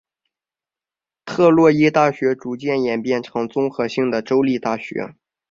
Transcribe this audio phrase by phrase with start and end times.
[1.25, 5.13] 特洛伊大学逐渐演变成综合性的州立大学。